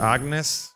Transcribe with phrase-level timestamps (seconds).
[0.00, 0.74] Agnes,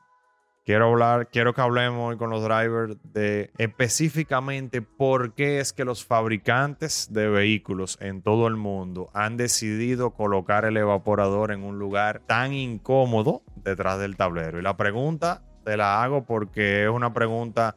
[0.67, 5.87] quiero hablar, quiero que hablemos hoy con los drivers de específicamente por qué es que
[5.87, 11.79] los fabricantes de vehículos en todo el mundo han decidido colocar el evaporador en un
[11.79, 14.59] lugar tan incómodo detrás del tablero.
[14.59, 17.77] Y la pregunta te la hago porque es una pregunta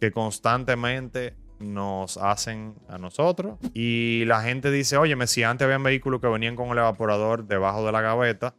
[0.00, 3.58] que constantemente nos hacen a nosotros.
[3.72, 7.84] Y la gente dice, oye, si antes habían vehículos que venían con el evaporador debajo
[7.84, 8.54] de la gaveta,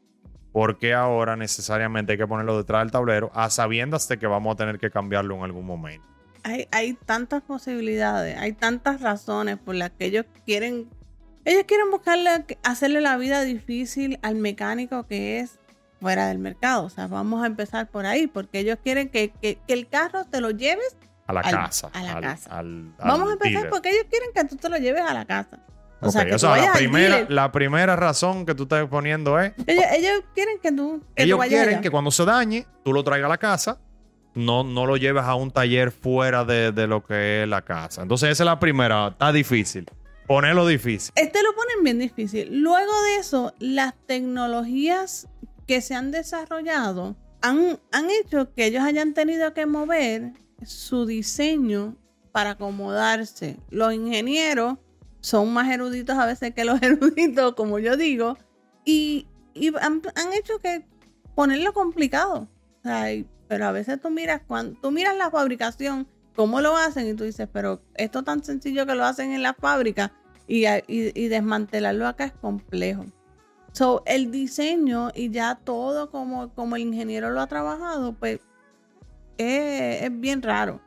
[0.55, 4.53] ¿por qué ahora necesariamente hay que ponerlo detrás del tablero a sabiendas de que vamos
[4.53, 6.07] a tener que cambiarlo en algún momento?
[6.43, 10.87] Hay, hay tantas posibilidades, hay tantas razones por las que ellos quieren,
[11.43, 15.59] ellos quieren buscarle, hacerle la vida difícil al mecánico que es
[15.99, 16.85] fuera del mercado.
[16.85, 20.23] O sea, vamos a empezar por ahí, porque ellos quieren que, que, que el carro
[20.23, 20.95] te lo lleves
[21.27, 21.89] a la al- casa.
[21.91, 22.57] a la al- casa.
[22.59, 23.69] al- Vamos a empezar dealer.
[23.71, 25.59] porque ellos quieren que tú te lo lleves a la casa.
[26.01, 29.53] O sea, que o sea, la primera, la primera razón que tú estás poniendo es,
[29.65, 31.81] Ellos, ellos quieren que tú, que tú ellos vayas quieren allá.
[31.81, 33.79] que cuando se dañe, tú lo traigas a la casa,
[34.35, 38.01] no, no lo lleves a un taller fuera de, de lo que es la casa.
[38.01, 39.85] Entonces esa es la primera, está difícil.
[40.27, 41.13] Ponerlo difícil.
[41.15, 42.49] Este lo ponen bien difícil.
[42.61, 45.27] Luego de eso, las tecnologías
[45.67, 51.95] que se han desarrollado han, han hecho que ellos hayan tenido que mover su diseño
[52.31, 53.57] para acomodarse.
[53.69, 54.77] Los ingenieros
[55.25, 58.37] son más eruditos a veces que los eruditos, como yo digo,
[58.85, 60.85] y, y han, han hecho que
[61.33, 62.47] ponerlo complicado.
[62.83, 67.15] O pero a veces tú miras, cuando, tú miras la fabricación, cómo lo hacen, y
[67.15, 70.11] tú dices, pero esto tan sencillo que lo hacen en la fábrica
[70.47, 73.05] y, y- desmantelarlo acá es complejo.
[73.71, 78.39] So, el diseño y ya todo como, como el ingeniero lo ha trabajado, pues
[79.39, 80.81] es, es bien raro.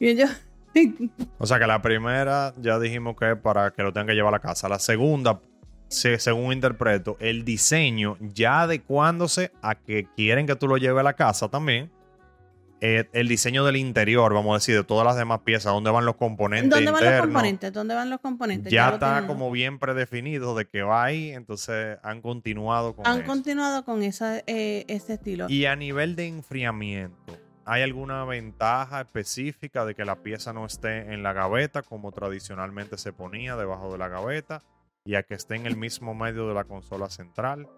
[0.00, 0.30] Y ellos,
[1.38, 4.34] O sea que la primera ya dijimos que es para que lo tengan que llevar
[4.34, 4.68] a la casa.
[4.68, 5.40] La segunda,
[5.88, 11.04] se- según interpreto, el diseño ya adecuándose a que quieren que tú lo lleves a
[11.04, 11.90] la casa también.
[12.82, 16.04] Eh, el diseño del interior, vamos a decir, de todas las demás piezas, dónde van
[16.04, 17.72] los componentes ¿dónde van los componentes?
[17.72, 18.70] ¿Dónde van los componentes?
[18.70, 23.26] Ya está como bien predefinido de que va ahí, entonces han continuado con Han eso.
[23.26, 25.46] continuado con esa, eh, ese estilo.
[25.48, 31.12] Y a nivel de enfriamiento, ¿hay alguna ventaja específica de que la pieza no esté
[31.12, 34.62] en la gaveta como tradicionalmente se ponía debajo de la gaveta
[35.04, 37.68] y que esté en el mismo medio de la consola central?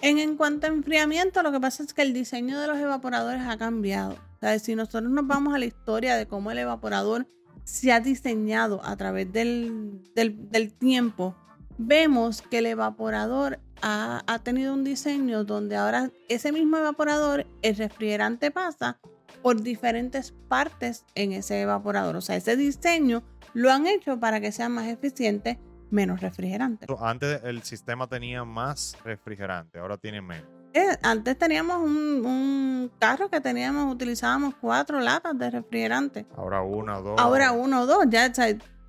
[0.00, 3.42] En, en cuanto a enfriamiento, lo que pasa es que el diseño de los evaporadores
[3.42, 4.14] ha cambiado.
[4.14, 7.26] O sea, si nosotros nos vamos a la historia de cómo el evaporador
[7.64, 11.34] se ha diseñado a través del, del- del tiempo,
[11.78, 17.76] vemos que el evaporador ha, ha tenido un diseño donde ahora ese mismo evaporador, el
[17.76, 18.98] refrigerante pasa
[19.42, 22.16] por diferentes partes en ese evaporador.
[22.16, 23.22] O sea, ese diseño
[23.54, 25.58] lo han hecho para que sea más eficiente,
[25.90, 26.86] menos refrigerante.
[27.00, 30.48] Antes el sistema tenía más refrigerante, ahora tiene menos.
[30.74, 36.26] Eh, antes teníamos un, un carro que teníamos, utilizábamos cuatro latas de refrigerante.
[36.34, 37.20] Ahora una, dos.
[37.20, 38.42] Ahora uno o dos, ya, o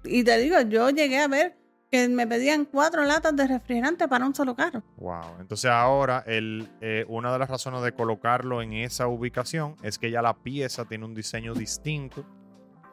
[0.06, 1.58] y te digo, yo llegué a ver
[1.94, 4.82] que me pedían cuatro latas de refrigerante para un solo carro.
[4.98, 5.36] Wow.
[5.40, 10.10] Entonces ahora el, eh, una de las razones de colocarlo en esa ubicación es que
[10.10, 12.26] ya la pieza tiene un diseño distinto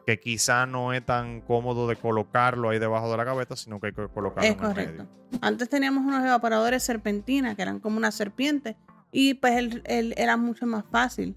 [0.04, 3.86] que quizá no es tan cómodo de colocarlo ahí debajo de la gaveta, sino que
[3.86, 5.04] hay que colocarlo Es en el correcto.
[5.04, 5.38] medio.
[5.40, 8.76] Antes teníamos unos evaporadores serpentina, que eran como una serpiente,
[9.12, 11.34] y pues el, el- era mucho más fácil.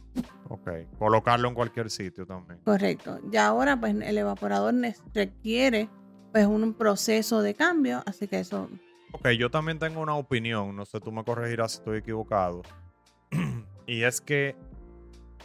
[0.50, 0.70] Ok.
[1.00, 2.60] Colocarlo en cualquier sitio también.
[2.66, 3.20] Correcto.
[3.32, 4.74] Ya ahora pues el evaporador
[5.14, 5.88] requiere
[6.34, 8.68] pues un proceso de cambio, así que eso
[9.12, 12.64] Ok, yo también tengo una opinión, no sé, tú me corregirás si estoy equivocado.
[13.86, 14.56] y es que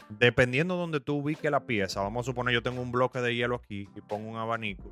[0.08, 3.34] dependiendo de donde tú ubiques la pieza, vamos a suponer yo tengo un bloque de
[3.34, 4.90] hielo aquí y pongo un abanico,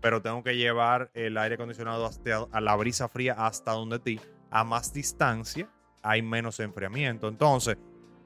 [0.00, 4.18] pero tengo que llevar el aire acondicionado hasta, a la brisa fría hasta donde ti,
[4.50, 5.68] a más distancia
[6.02, 7.28] hay menos enfriamiento.
[7.28, 7.76] Entonces,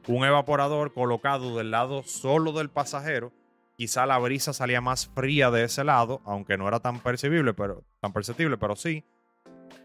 [0.07, 3.33] un evaporador colocado del lado solo del pasajero,
[3.79, 7.85] quizá la brisa salía más fría de ese lado, aunque no era tan percibible, pero
[8.01, 9.05] tan perceptible, pero sí.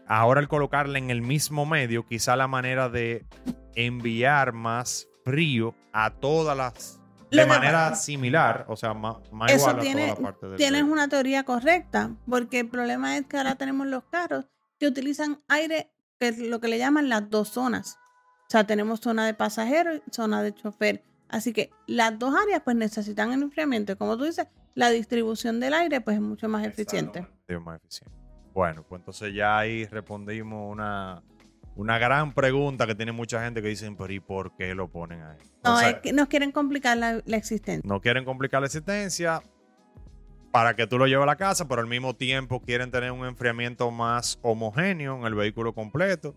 [0.08, 3.24] Ahora el colocarla en el mismo medio, quizá la manera de
[3.76, 9.80] enviar más frío a todas las de manera similar, o sea, más, más Eso igual
[9.82, 13.36] tiene- a toda la parte del Tienes una teoría correcta, porque el problema es que
[13.38, 14.46] ahora tenemos los carros
[14.78, 17.96] que utilizan aire, que es lo que le llaman las dos zonas.
[18.46, 21.04] O sea, tenemos zona de pasajero y zona de chofer.
[21.34, 23.90] Así que las dos áreas pues necesitan el enfriamiento.
[23.92, 24.46] Y como tú dices,
[24.76, 27.26] la distribución del aire pues es mucho más eficiente.
[27.48, 28.16] Sí, más eficiente.
[28.52, 31.24] Bueno, pues entonces ya ahí respondimos una,
[31.74, 35.22] una gran pregunta que tiene mucha gente que dicen, pero ¿y por qué lo ponen
[35.22, 35.38] ahí?
[35.64, 37.82] No, O sea, es que nos quieren complicar la, la existencia.
[37.84, 39.42] no quieren complicar la existencia
[40.52, 43.26] para que tú lo lleves a la casa, pero al mismo tiempo quieren tener un
[43.26, 46.36] enfriamiento más homogéneo en el vehículo completo.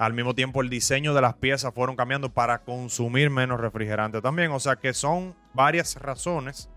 [0.00, 4.50] Al mismo tiempo, el diseño de las piezas fueron cambiando para consumir menos refrigerante también.
[4.50, 6.70] O sea que son varias razones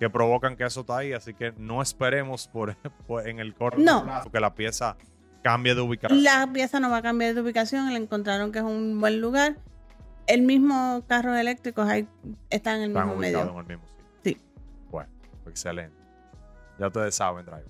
[0.00, 1.12] que provocan que eso está ahí.
[1.12, 2.74] Así que no esperemos por,
[3.06, 4.02] por- en el corto No.
[4.04, 4.96] plazo que la pieza
[5.44, 6.24] cambie de ubicación.
[6.24, 9.56] La pieza no va a cambiar de ubicación, le encontraron que es un buen lugar.
[10.26, 12.08] El mismo carro eléctrico ahí
[12.50, 13.40] está en el Están mismo medio.
[13.42, 14.04] en el mismo sitio.
[14.24, 14.40] Sí.
[14.90, 15.10] Bueno,
[15.46, 15.96] excelente.
[16.80, 17.66] Ya ustedes saben, Driver.